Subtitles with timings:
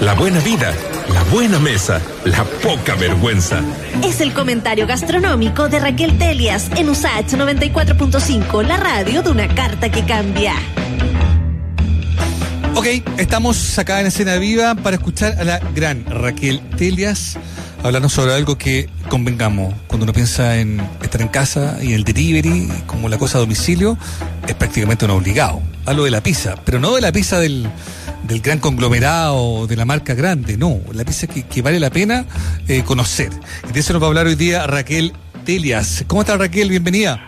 [0.00, 0.74] la buena vida,
[1.12, 3.60] la buena mesa, la poca vergüenza.
[4.02, 9.90] Es el comentario gastronómico de Raquel Telias en USAH 94.5, la radio de una carta
[9.90, 10.54] que cambia.
[12.74, 12.86] Ok,
[13.18, 17.38] estamos acá en escena viva para escuchar a la gran Raquel Telias
[17.82, 19.74] hablarnos sobre algo que convengamos.
[19.86, 23.98] Cuando uno piensa en estar en casa y el delivery, como la cosa a domicilio,
[24.46, 25.62] es prácticamente un obligado.
[25.86, 27.68] Hablo de la pizza, pero no de la pizza del,
[28.24, 32.24] del gran conglomerado, de la marca grande, no, la pizza que, vale la pena
[32.68, 33.30] eh, conocer.
[33.68, 35.12] Y de eso nos va a hablar hoy día Raquel
[35.44, 36.04] Telias.
[36.06, 36.70] ¿Cómo está Raquel?
[36.70, 37.20] Bienvenida.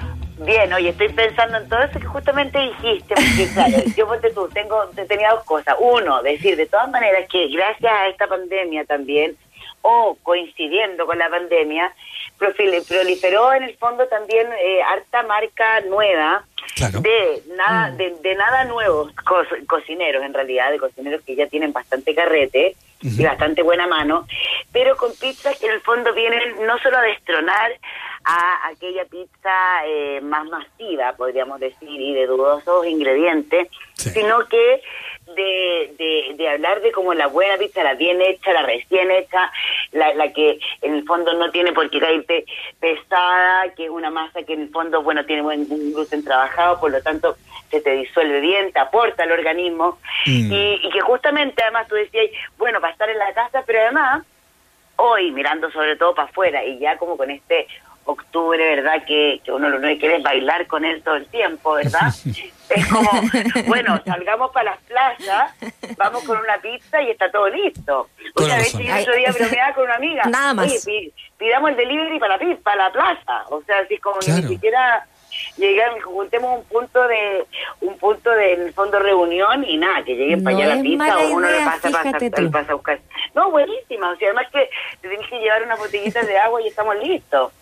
[0.44, 4.88] Bien, oye, estoy pensando en todo eso que justamente dijiste, porque claro, yo tú, tengo,
[5.08, 5.76] tenía dos cosas.
[5.78, 9.36] Uno, decir de todas maneras que gracias a esta pandemia también,
[9.82, 11.92] o coincidiendo con la pandemia,
[12.38, 16.44] proliferó en el fondo también eh, harta marca nueva
[17.00, 17.96] de nada mm.
[17.96, 19.12] de, nada nuevos
[19.68, 24.26] cocineros en realidad de cocineros que ya tienen bastante carrete y bastante buena mano
[24.72, 27.72] pero con pizzas que en el fondo vienen no solo a destronar
[28.24, 34.82] a aquella pizza eh, más masiva podríamos decir y de dudosos ingredientes sino que
[35.26, 39.50] de, de, de, hablar de como la buena pizza, la bien hecha, la recién hecha,
[39.92, 42.44] la, la que en el fondo no tiene por qué caerte
[42.80, 46.90] pesada, que es una masa que en el fondo, bueno, tiene buen gluten trabajado, por
[46.90, 47.36] lo tanto
[47.70, 50.52] se te disuelve bien, te aporta al organismo, mm.
[50.52, 52.26] y, y que justamente además tú decías,
[52.58, 54.24] bueno, para estar en la casa, pero además
[54.96, 57.66] hoy mirando sobre todo para afuera y ya como con este
[58.04, 59.04] octubre, ¿verdad?
[59.06, 62.12] Que, que uno lo que quiere es bailar con él todo el tiempo, ¿verdad?
[62.68, 63.10] es como,
[63.66, 65.54] bueno, salgamos para las playas,
[65.96, 68.08] vamos con una pizza y está todo listo.
[68.36, 70.24] Una vez yo otro día bromeaba con una amiga.
[70.24, 70.86] Nada más.
[71.38, 73.44] pidamos el delivery para la, para la plaza.
[73.50, 75.06] O sea, así como ni siquiera
[75.56, 77.46] llegan, juntemos un punto de
[77.80, 81.50] un punto del fondo reunión y nada, que lleguen para allá la pizza o uno
[81.50, 83.00] le pasa, pasa, pasa, a buscar.
[83.34, 84.68] No, buenísima, o sea, además que
[85.00, 87.52] te tienes que llevar unas botellitas de agua y estamos listos.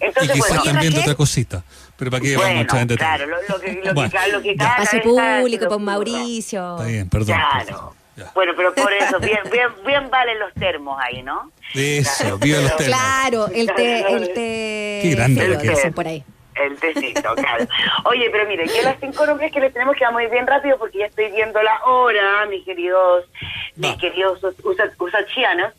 [0.00, 1.62] Entonces, y quizás bueno, también otra cosita.
[1.96, 4.10] Pero para qué vamos a entrar Claro, lo, lo, que, lo, bueno.
[4.10, 6.76] que, lo que Espacio público con Mauricio.
[6.76, 7.36] Está bien, perdón.
[7.36, 7.94] Claro.
[8.34, 11.50] Bueno, pero por eso, bien, bien, bien valen los termos ahí, ¿no?
[11.74, 12.98] Eso, viva los termos.
[12.98, 15.00] Claro, el té, el té.
[15.02, 15.92] Qué grande el que es.
[15.92, 16.24] por ahí.
[16.54, 17.66] El tecito, claro.
[18.04, 20.46] Oye, pero mire, que las cinco nombres que les tenemos que vamos a ir bien
[20.46, 23.26] rápido porque ya estoy viendo la hora, mis queridos,
[23.76, 24.40] mis queridos
[24.98, 25.74] usachianos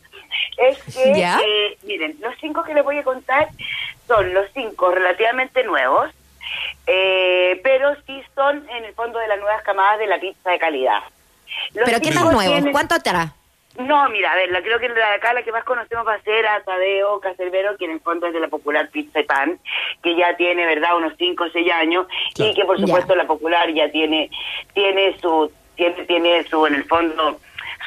[0.56, 3.48] es que, eh, miren, los cinco que les voy a contar
[4.08, 6.10] son los cinco relativamente nuevos,
[6.86, 10.58] eh, pero sí son en el fondo de las nuevas camadas de la pizza de
[10.58, 11.02] calidad.
[11.72, 12.64] ¿Pero qué tan nuevos?
[12.72, 13.32] ¿Cuánto atrás?
[13.78, 16.14] No, mira, a ver, la, creo que la de acá la que más conocemos va
[16.14, 19.24] a ser a Tadeo Caserbero, que en el fondo es de la popular Pizza y
[19.24, 19.60] Pan,
[20.02, 23.72] que ya tiene, ¿verdad?, unos 5 o 6 años, y que por supuesto la popular
[23.72, 24.30] ya tiene,
[24.74, 27.38] tiene su, tiene, tiene su, en el fondo,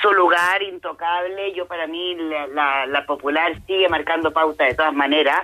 [0.02, 1.54] su lugar intocable.
[1.54, 5.40] Yo para mí la, la, popular sigue marcando pauta de todas maneras.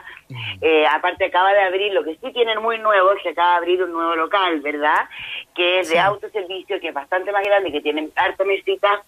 [0.62, 3.58] Eh, aparte acaba de abrir, lo que sí tienen muy nuevo es que acaba de
[3.58, 5.08] abrir un nuevo local, ¿verdad?
[5.56, 9.04] Que es de autoservicio, que es bastante más grande, que tiene harta mesita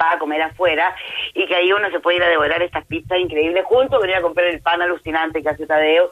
[0.00, 0.96] para comer afuera
[1.34, 4.14] y que ahí uno se puede ir a devorar estas pizzas increíbles junto con ir
[4.14, 6.10] a comprar el pan alucinante que hace Tadeo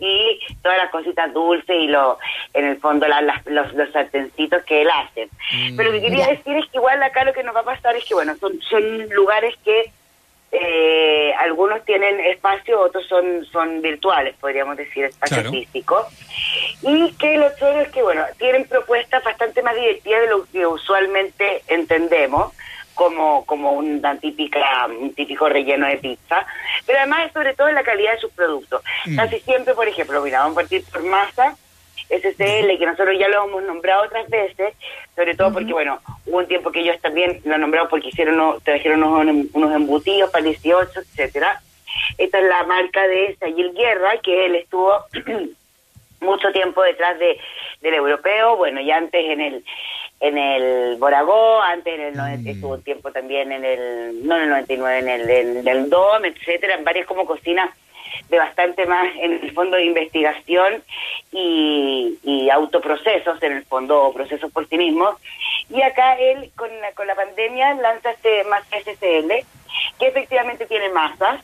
[0.00, 2.18] y todas las cositas dulces y lo,
[2.54, 3.06] en el fondo
[3.44, 5.26] los, los sartencitos que él hace.
[5.52, 7.64] Mm, Pero lo que quería decir es que igual acá lo que nos va a
[7.64, 9.92] pasar es que, bueno, son, son lugares que
[10.52, 16.06] eh, algunos tienen espacio, otros son, son virtuales, podríamos decir, espacio físico.
[16.80, 20.66] Y que lo otro es que, bueno, tienen propuestas bastante más divertidas de lo que
[20.66, 22.54] usualmente entendemos
[22.96, 26.44] como, como una típica, un típico relleno de pizza,
[26.84, 28.82] pero además sobre todo en la calidad de sus productos.
[29.04, 29.16] Mm.
[29.16, 31.56] Casi siempre, por ejemplo, mira, vamos a partir por masa,
[32.08, 34.74] SCL, que nosotros ya lo hemos nombrado otras veces,
[35.14, 38.60] sobre todo porque, bueno, hubo un tiempo que ellos también lo han nombrado porque hicieron
[38.62, 41.60] trajeron unos, unos embutidos para 18, etcétera.
[42.16, 44.92] Esta es la marca de Sayil Guerra, que él estuvo
[46.20, 47.38] mucho tiempo detrás de
[47.80, 49.64] del europeo, bueno, y antes en el
[50.20, 52.48] en el Boragó, antes en el mm.
[52.48, 56.24] estuvo un tiempo también en el, no en el 99, en el, en el DOM,
[56.24, 57.70] etcétera, en varias como cocinas
[58.28, 60.82] de bastante más en el fondo de investigación
[61.32, 65.16] y, y autoprocesos, en el fondo procesos por sí mismos.
[65.68, 69.32] Y acá él con la, con la pandemia lanza este más SCL,
[69.98, 71.42] que efectivamente tiene masas,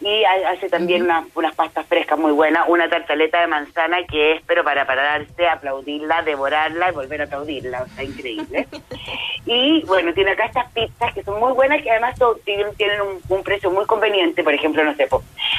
[0.00, 4.42] y hace también unas, unas pastas frescas muy buenas, una tartaleta de manzana que es,
[4.46, 8.66] pero para pararse, aplaudirla, devorarla y volver a aplaudirla, o sea, increíble.
[9.46, 12.14] y bueno, tiene acá estas pizzas que son muy buenas, que además
[12.44, 15.08] tienen un, precio muy conveniente, por ejemplo, no sé,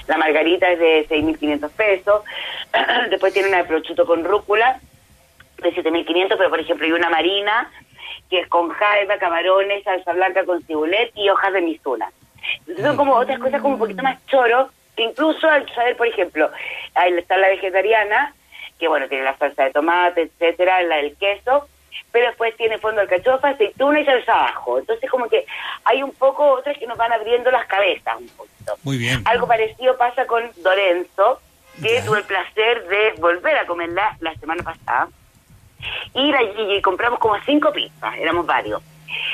[0.08, 2.24] la margarita es de 6.500 pesos,
[3.10, 4.80] después tiene una de prosciutto con rúcula
[5.62, 7.70] de 7.500, pero por ejemplo hay una marina
[8.30, 12.12] que es con jaiba, camarones, salsa blanca con cibulet y hojas de misuna.
[12.82, 16.50] Son como otras cosas como un poquito más choro, que incluso al saber, por ejemplo,
[16.96, 18.34] ahí está la vegetariana,
[18.80, 21.68] que bueno, tiene la salsa de tomate, etcétera, la del queso,
[22.12, 24.80] pero después tiene fondo de alcachofa, aceituna y salsa abajo.
[24.80, 25.46] Entonces como que
[25.86, 28.76] hay un poco otras que nos van abriendo las cabezas un poquito.
[28.84, 29.22] Muy bien.
[29.26, 31.40] Algo parecido pasa con Dorenzo,
[31.82, 35.08] que tuve el placer de volver a comerla la semana pasada.
[36.14, 38.84] Y, la, y compramos como cinco pizzas, éramos varios.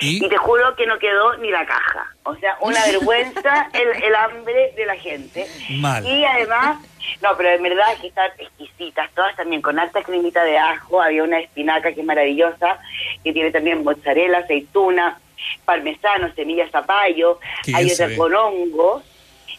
[0.02, 0.28] ¿Y?
[0.28, 2.14] te juro que no quedó ni la caja.
[2.24, 5.48] O sea, una vergüenza el, el hambre de la gente.
[5.80, 6.06] Mal.
[6.06, 6.78] Y además,
[7.22, 11.02] no, pero en verdad es que están exquisitas, todas también con alta cremita de ajo.
[11.02, 12.80] Había una espinaca que es maravillosa,
[13.24, 15.20] que tiene también mozzarella, aceituna,
[15.66, 17.40] parmesano, semillas zapallo.
[17.74, 19.04] Hay otra con hongos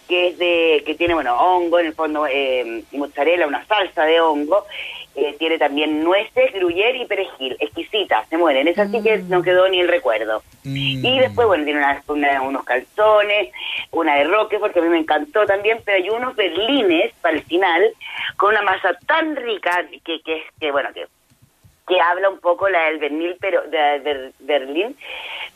[0.08, 4.20] que es de que tiene bueno hongo en el fondo eh, mozzarella una salsa de
[4.20, 4.64] hongo
[5.20, 8.68] eh, tiene también nueces, gruyere y perejil, exquisitas, se mueren.
[8.68, 10.44] Esa sí que no quedó ni el recuerdo.
[10.62, 11.04] Mm.
[11.04, 11.82] Y después, bueno, tiene
[12.40, 13.48] unos calzones,
[13.90, 17.42] una de roque, porque a mí me encantó también, pero hay unos berlines para el
[17.42, 17.82] final,
[18.36, 21.08] con una masa tan rica que, que, que bueno, que
[21.88, 24.96] que habla un poco la del Bernil, pero de Berlín,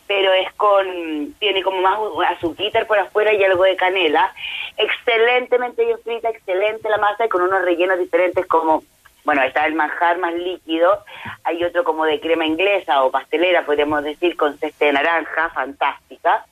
[0.07, 1.99] pero es con tiene como más
[2.31, 4.33] azuquita por afuera y algo de canela.
[4.77, 8.83] Excelentemente bien frita, excelente la masa y con unos rellenos diferentes como
[9.25, 11.05] bueno, está el manjar más líquido,
[11.45, 16.45] hay otro como de crema inglesa o pastelera, podríamos decir, con ceste de naranja, fantástica.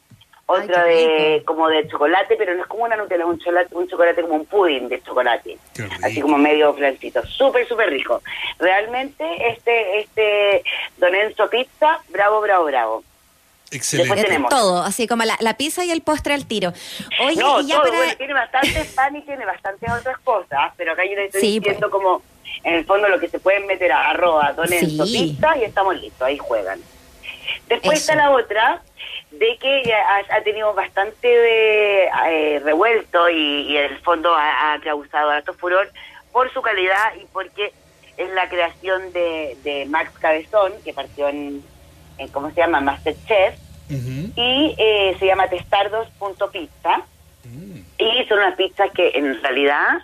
[0.53, 3.89] Otro de como de chocolate, pero no es como una Nutella, es un chocolate, un
[3.89, 5.59] chocolate como un pudding de chocolate.
[6.03, 7.25] Así como medio flancito.
[7.25, 8.21] Súper, súper rico.
[8.59, 10.65] Realmente este este
[10.97, 13.05] Don Enzo Pizza, bravo, bravo, bravo.
[13.71, 14.25] Excelente.
[14.25, 14.51] Tenemos.
[14.51, 16.73] Todo, así como la, la, pizza y el postre al tiro.
[17.23, 21.05] Oye, no, ya todo, bueno, tiene bastante pan y tiene bastantes otras cosas, pero acá
[21.05, 21.93] yo le estoy sí, diciendo pues.
[21.93, 22.23] como
[22.65, 25.97] en el fondo lo que se pueden meter a arroba Don Enzo Pizza y estamos
[26.01, 26.81] listos, ahí juegan.
[27.69, 28.83] Después está la otra,
[29.41, 34.75] de que ha, ha tenido bastante de, eh, revuelto y, y, en el fondo ha,
[34.75, 35.91] ha causado harto furor
[36.31, 37.73] por su calidad y porque
[38.19, 41.65] es la creación de, de Max Cabezón, que partió en,
[42.19, 42.83] en ¿cómo se llama?
[42.83, 43.55] Masterchef,
[43.89, 44.33] uh -huh.
[44.37, 46.99] y eh, se llama testardos.pizza.
[47.45, 47.81] Mm.
[47.97, 50.03] Y son unas pizzas que en realidad,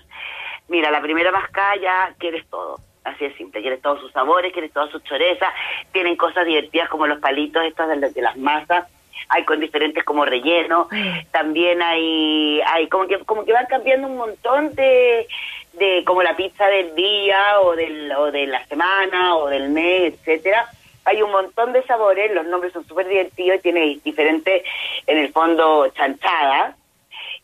[0.68, 2.80] mira, la primera mascada ya quieres todo.
[3.04, 5.50] Así es simple, quieres todos sus sabores, quieres todas sus chorezas,
[5.92, 8.86] tienen cosas divertidas como los palitos estos de, de las masas,
[9.28, 10.88] hay con diferentes como relleno,
[11.30, 15.26] también hay hay como que como que van cambiando un montón de
[15.74, 20.14] de como la pizza del día o del o de la semana o del mes,
[20.14, 20.66] etcétera.
[21.04, 24.64] Hay un montón de sabores, los nombres son súper divertidos y tiene diferentes
[25.06, 26.74] en el fondo chanchadas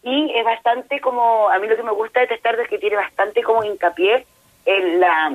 [0.03, 2.97] y es bastante como a mí lo que me gusta de testar es que tiene
[2.97, 4.27] bastante como hincapié
[4.67, 5.29] en la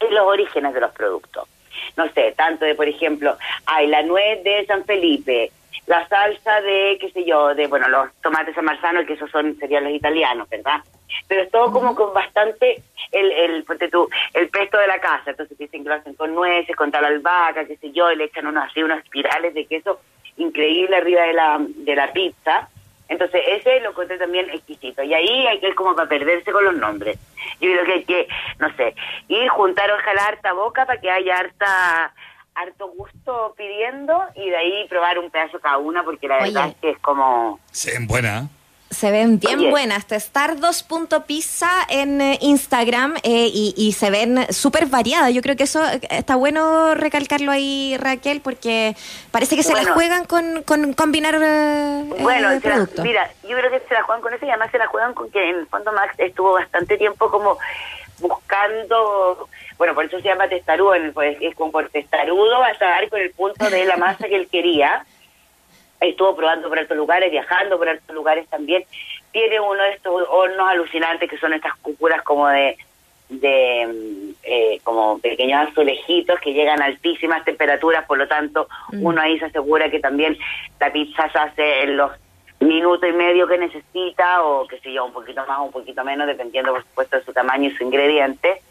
[0.00, 1.48] en los orígenes de los productos.
[1.96, 3.36] No sé, tanto de, por ejemplo,
[3.66, 5.50] hay la nuez de San Felipe,
[5.86, 9.84] la salsa de, qué sé yo, de, bueno, los tomates amarzano, que esos son, serían
[9.84, 10.80] los italianos, ¿verdad?
[11.28, 15.56] Pero es todo como con bastante, el, el, tú, el pesto de la casa, entonces
[15.56, 18.46] dicen que lo hacen con nueces, con tal albahaca, qué sé yo, y le echan
[18.46, 20.00] unos así, unos espirales de queso
[20.36, 22.68] increíble arriba de la, de la pizza.
[23.08, 25.02] Entonces, ese lo encontré también exquisito.
[25.02, 27.18] Y ahí hay que ir como para perderse con los nombres.
[27.60, 28.28] Yo creo que hay que,
[28.58, 28.94] no sé,
[29.28, 32.12] ir juntar ojalá harta boca para que haya harta
[32.56, 36.76] harto gusto pidiendo y de ahí probar un pedazo cada una porque la verdad es
[36.76, 37.60] que es como...
[37.70, 38.46] Se ven buenas.
[38.90, 39.70] Se ven bien Oye.
[39.70, 40.06] buenas.
[40.08, 45.34] Testar2.pizza en eh, Instagram eh, y, y, se ven súper variadas.
[45.34, 48.96] Yo creo que eso eh, está bueno recalcarlo ahí, Raquel, porque
[49.32, 53.04] parece que se bueno, la juegan con, con combinar eh, bueno, eh, productos.
[53.04, 55.30] Mira, yo creo que se la juegan con eso y además se la juegan con
[55.32, 57.58] que en el fondo Max estuvo bastante tiempo como
[58.20, 59.48] buscando,
[59.78, 63.30] bueno, por eso se llama testarudo, pues, es como por testarudo hasta dar con el
[63.32, 65.04] punto de la masa que él quería.
[66.00, 68.84] Estuvo probando por otros lugares, viajando por otros lugares también.
[69.32, 72.76] Tiene uno de estos hornos alucinantes que son estas cúpulas como de,
[73.28, 79.04] de eh, como pequeños azulejitos que llegan a altísimas temperaturas, por lo tanto mm.
[79.04, 80.38] uno ahí se asegura que también
[80.80, 82.12] la pizza se hace en los
[82.60, 86.02] minuto y medio que necesita o que sé yo, un poquito más o un poquito
[86.04, 88.62] menos, dependiendo por supuesto de su tamaño y su ingrediente.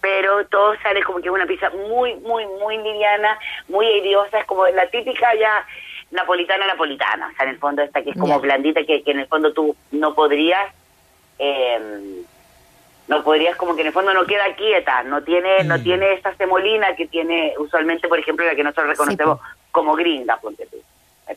[0.00, 4.44] Pero todo sale como que es una pizza muy, muy, muy liviana, muy airiosa, es
[4.46, 5.66] como la típica ya
[6.10, 8.38] napolitana napolitana, o sea, en el fondo esta que es como yeah.
[8.38, 10.72] blandita, que, que, en el fondo tú no podrías,
[11.38, 12.24] eh,
[13.08, 15.66] no podrías como que en el fondo no queda quieta, no tiene, mm.
[15.66, 19.94] no tiene esa semolina que tiene usualmente, por ejemplo, la que nosotros reconocemos sí, como
[19.94, 20.78] gringa, ponte tú.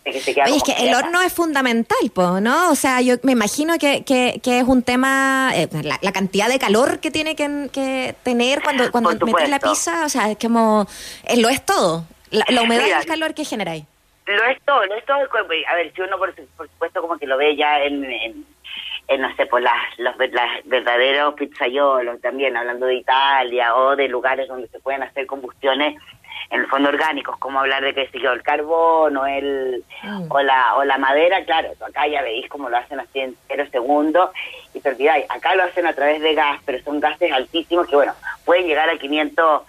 [0.04, 2.72] Que se Oye, es que el horno es fundamental, po, ¿no?
[2.72, 6.48] O sea, yo me imagino que, que, que es un tema, eh, la, la, cantidad
[6.48, 10.38] de calor que tiene que, que tener cuando, cuando metes la pizza, o sea, es
[10.38, 10.88] como,
[11.26, 12.06] eh, lo es todo.
[12.32, 13.86] La, humedad y el calor que genera ahí.
[14.26, 15.18] Lo es todo, lo es todo.
[15.18, 19.46] A ver, si uno por, supuesto como que lo ve ya en, en, no sé,
[19.46, 25.04] por las, los verdaderos pizzaiolos también, hablando de Italia o de lugares donde se pueden
[25.04, 26.02] hacer combustiones
[26.50, 30.26] en el fondo orgánicos, como hablar de que si el carbón o el mm.
[30.30, 33.66] o la o la madera, claro, acá ya veis cómo lo hacen así en cero
[33.72, 34.32] segundos
[34.74, 37.96] y te olvidáis, acá lo hacen a través de gas, pero son gases altísimos que
[37.96, 38.14] bueno,
[38.46, 39.62] pueden llegar a 500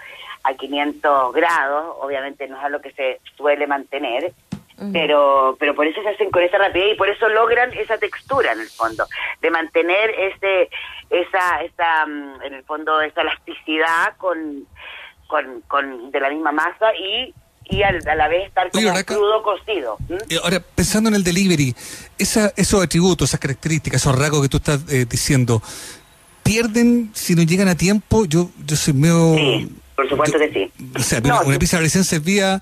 [0.44, 4.32] a 500 grados, obviamente no es algo que se suele mantener,
[4.92, 8.52] pero pero por eso se hacen con esa rapidez y por eso logran esa textura
[8.52, 9.06] en el fondo
[9.40, 10.68] de mantener ese
[11.10, 14.66] esa esa mm, en el fondo esa elasticidad con
[15.32, 17.32] con, con de la misma masa y
[17.64, 19.96] y a la vez estar como crudo cocido.
[20.42, 21.74] Ahora, pensando en el delivery,
[22.18, 25.62] esa, esos atributos, esas características, esos rasgos que tú estás eh, diciendo,
[26.42, 28.26] ¿pierden si no llegan a tiempo?
[28.26, 29.34] Yo yo soy medio...
[29.36, 30.72] Sí, por supuesto que sí.
[30.94, 32.60] O sea, una, pizza recién servida...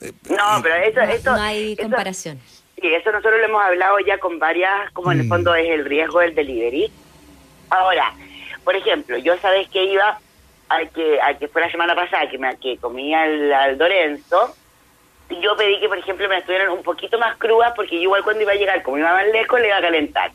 [0.00, 1.32] Eh, no, pero eso...
[1.32, 2.38] no hay comparación.
[2.80, 5.28] Sí, eso nosotros lo hemos hablado ya con varias, como en el mm.
[5.28, 6.90] fondo es el riesgo del delivery.
[7.68, 8.14] Ahora,
[8.64, 10.18] por ejemplo, yo sabes que iba
[10.70, 14.54] al que, al que fue la semana pasada, que, me, que comía al, al Lorenzo,
[15.40, 18.52] yo pedí que, por ejemplo, me estuvieran un poquito más crudas, porque igual cuando iba
[18.52, 20.30] a llegar, como iba más lejos, le iba a calentar.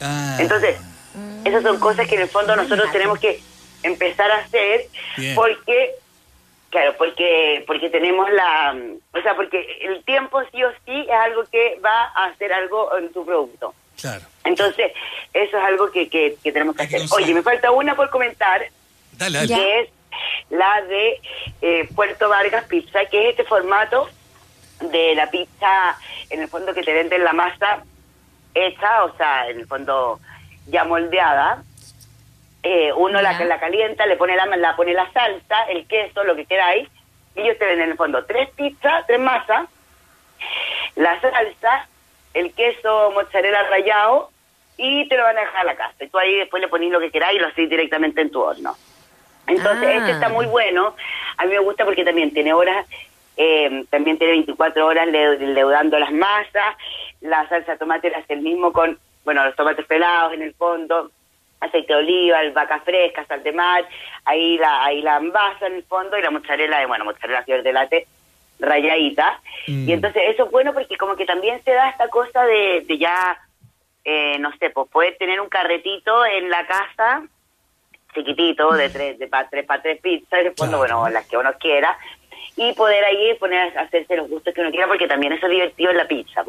[0.00, 0.36] Ah.
[0.38, 0.76] Entonces,
[1.44, 3.40] esas son cosas que en el fondo nosotros tenemos que
[3.82, 4.86] empezar a hacer,
[5.34, 5.92] porque,
[6.70, 8.76] claro, porque, porque tenemos la,
[9.12, 12.96] o sea, porque el tiempo sí o sí es algo que va a hacer algo
[12.96, 13.74] en tu producto.
[14.00, 14.24] Claro.
[14.44, 14.92] Entonces,
[15.32, 17.02] eso es algo que, que, tenemos que hacer.
[17.12, 18.66] Oye, me falta una por comentar,
[19.48, 19.88] que es
[20.50, 21.20] la de
[21.62, 24.08] eh, Puerto Vargas Pizza, que es este formato
[24.80, 25.98] de la pizza,
[26.30, 27.84] en el fondo que te venden la masa
[28.54, 30.20] hecha, o sea, en el fondo
[30.66, 31.62] ya moldeada.
[32.62, 36.34] Eh, uno la, la calienta, le pone la, la pone la salsa, el queso, lo
[36.34, 36.88] que queráis,
[37.34, 39.68] y ellos te venden en el fondo tres pizzas, tres masas,
[40.96, 41.88] la salsa,
[42.34, 44.30] el queso mozzarella rallado
[44.76, 46.04] y te lo van a dejar a la casa.
[46.04, 48.42] Y tú ahí después le pones lo que queráis y lo hacéis directamente en tu
[48.42, 48.76] horno.
[49.46, 50.48] Entonces, este está muy ah.
[50.48, 50.96] bueno.
[51.36, 52.86] A mí me gusta porque también tiene horas,
[53.36, 56.76] eh, también tiene 24 horas leudando las masas.
[57.20, 60.54] La salsa de tomate la hace el mismo con, bueno, los tomates pelados en el
[60.54, 61.10] fondo,
[61.60, 63.84] aceite de oliva, vaca fresca, sal de mar,
[64.24, 67.62] ahí la, ahí la envasa en el fondo y la mozzarella, de, bueno, mozzarella fior
[67.62, 68.06] de latte
[68.58, 69.40] rayadita.
[69.66, 69.90] Y mm.
[69.90, 73.38] entonces eso es bueno porque como que también se da esta cosa de, de ya,
[74.04, 77.24] eh, no sé, pues poder tener un carretito en la casa
[78.16, 81.96] chiquitito, de tres, de pa, tres para tres pizzas, después, bueno, las que uno quiera,
[82.56, 85.90] y poder ahí poner hacerse los gustos que uno quiera, porque también eso es divertido
[85.90, 86.42] en la pizza,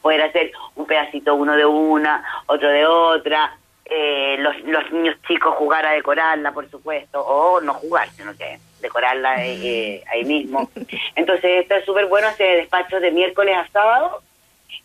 [0.00, 5.54] poder hacer un pedacito uno de una, otro de otra, eh, los, los niños chicos
[5.56, 10.70] jugar a decorarla, por supuesto, o no jugar, sino que decorarla eh, eh, ahí mismo.
[11.14, 14.22] Entonces, esto es súper bueno, hacer despachos de miércoles a sábado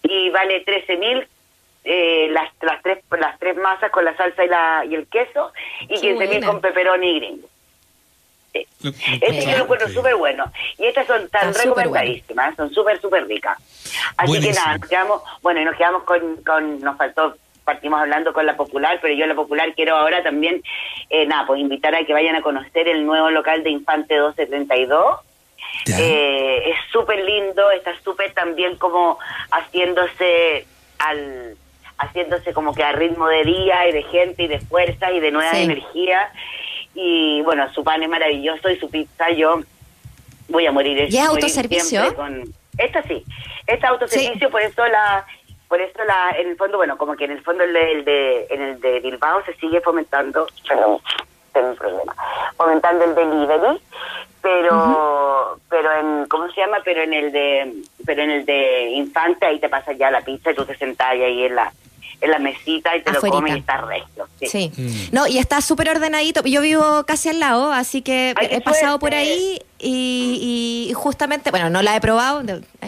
[0.04, 1.27] y vale 13 mil
[1.86, 5.54] eh, las, las, tres, las tres masas con la salsa y, la, y el queso
[5.82, 7.48] y 15 mil con pepperoni y gringo.
[8.51, 8.65] Sí.
[9.22, 10.46] Este yo lo encuentro súper bueno.
[10.80, 13.58] Y estas son tan recomendadísimas, son súper, súper ricas.
[14.18, 18.34] Así que nada, nos quedamos, bueno, y nos quedamos con, con, nos faltó, partimos hablando
[18.34, 20.63] con la popular, pero yo la popular quiero ahora también,
[21.10, 25.20] eh, nada, pues invitar a que vayan a conocer el nuevo local de Infante 1232.
[25.88, 29.20] Eh, es súper lindo, está súper también como
[29.51, 30.65] haciéndose
[30.98, 31.58] al
[31.98, 35.32] haciéndose como que a ritmo de día y de gente y de fuerza y de
[35.32, 36.30] nueva energía.
[36.94, 39.62] Y bueno, su pan es maravilloso y su pizza yo
[40.48, 41.08] voy a morir.
[41.10, 42.16] ¿Y es autoservicio?
[42.16, 42.44] Con...
[42.78, 43.24] Esta sí,
[43.68, 45.25] esta autoservicio, por eso la
[45.68, 48.62] por eso la en el fondo bueno como que en el fondo el de, en
[48.62, 51.00] el de Bilbao se sigue fomentando perdón
[51.54, 52.16] tengo un problema
[52.56, 53.82] fomentando el delivery
[54.42, 57.74] pero pero en cómo se llama pero en el de
[58.06, 61.12] pero en el de infante ahí te pasa ya la pizza y tú te sentás
[61.12, 61.74] ahí en la
[62.22, 64.27] en la mesita y te lo comes y está recto.
[64.41, 64.72] Sí.
[64.75, 65.15] Mm.
[65.15, 66.41] No, y está súper ordenadito.
[66.43, 71.81] Yo vivo casi al lado, así que he pasado por ahí y, justamente, bueno, no
[71.81, 72.41] la he probado,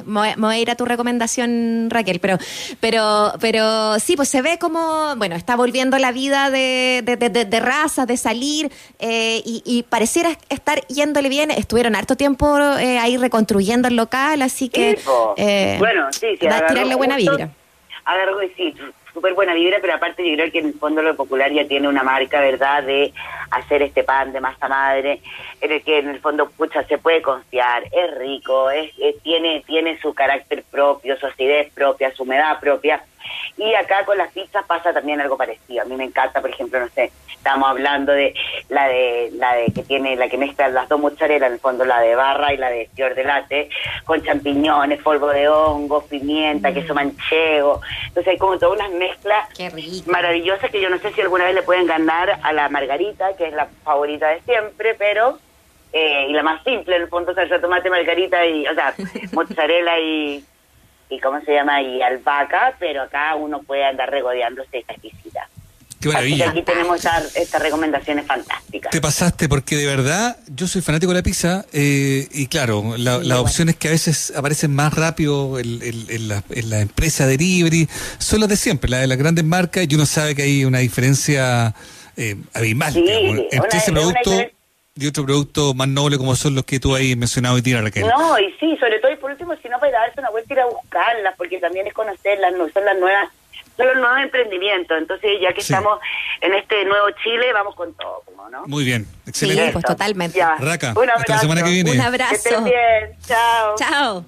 [0.05, 2.37] me voy a ir a tu recomendación, Raquel, pero,
[2.79, 7.45] pero, pero sí, pues se ve como, bueno, está volviendo la vida de, de, de,
[7.45, 11.51] de raza, de salir, eh, y, pareciera estar yéndole bien.
[11.51, 14.97] Estuvieron harto tiempo eh, ahí reconstruyendo el local, así que
[15.37, 17.49] eh, bueno, sí, sí, va a tirarle buena vibra.
[18.55, 18.73] Sí,
[19.13, 21.87] súper buena vibra, pero aparte yo creo que en el fondo lo popular ya tiene
[21.87, 23.13] una marca, ¿verdad?, de
[23.51, 25.21] hacer este pan de masa madre,
[25.61, 28.91] en el que en el fondo, pucha, se puede confiar, es rico, es,
[29.23, 33.03] tiene, tiene su carácter propio, su acidez propia, su humedad propia,
[33.57, 35.81] Y acá con las pizzas pasa también algo parecido.
[35.81, 38.33] A mí me encanta, por ejemplo, no sé, estamos hablando de
[38.69, 41.85] la de la de que tiene la que mezcla las dos mozzarella, en el fondo
[41.85, 43.69] la de barra y la de fior de latte,
[44.05, 46.95] con champiñones, polvo de hongo, pimienta, queso mm.
[46.95, 47.81] manchego.
[48.07, 49.47] Entonces hay como todas unas mezclas
[50.07, 53.47] maravillosas que yo no sé si alguna vez le pueden ganar a la margarita, que
[53.47, 55.39] es la favorita de siempre, pero
[55.93, 58.93] eh, y la más simple en el fondo, o sea, tomate, margarita y, o sea,
[59.31, 60.43] mozzarella y
[61.09, 65.47] y cómo se llama y albahaca, pero acá uno puede andar regodeándose esta exquisita.
[65.99, 66.51] Qué maravilla.
[66.51, 68.91] aquí tenemos estas recomendaciones fantásticas.
[68.91, 73.17] Te pasaste porque de verdad yo soy fanático de la pizza eh, y claro, la,
[73.17, 78.41] las opciones que a veces aparecen más rápido en, la, en la, empresa delivery son
[78.41, 81.73] las de siempre, las de las grandes marcas y uno sabe que hay una diferencia
[82.15, 84.31] eh, abismal entre ese producto
[84.97, 88.07] y otro producto más noble como son los que tú ahí mencionado hoy día, Raquel.
[88.07, 90.57] No, y sí, sobre todo y por último, si no, para darse una vuelta y
[90.57, 93.29] ir a buscarlas, porque también es conocerlas, no, son las nuevas,
[93.75, 94.97] son los nuevos emprendimientos.
[94.97, 95.99] Entonces, ya que estamos
[96.41, 98.65] en este nuevo Chile, vamos con todo, ¿no?
[98.65, 99.71] Muy bien, excelente.
[99.71, 100.39] pues totalmente.
[100.59, 101.91] Raca, hasta la semana que viene.
[101.91, 102.29] Un abrazo.
[102.31, 103.75] Que estén bien, chao.
[103.77, 104.25] Chao.